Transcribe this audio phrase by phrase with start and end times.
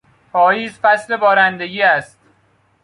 [0.31, 2.19] پاییز فصل بارندگی است.